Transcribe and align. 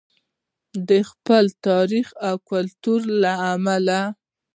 د 0.87 0.89
خپل 1.09 1.45
تاریخ 1.67 2.07
او 2.27 2.35
کلتور 2.49 2.99
له 3.21 3.33
امله. 3.53 3.99